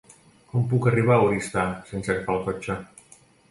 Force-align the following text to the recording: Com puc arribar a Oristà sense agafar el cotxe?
Com 0.53 0.63
puc 0.71 0.87
arribar 0.91 1.17
a 1.17 1.27
Oristà 1.27 1.67
sense 1.93 2.17
agafar 2.17 2.37
el 2.39 2.43
cotxe? 2.51 2.81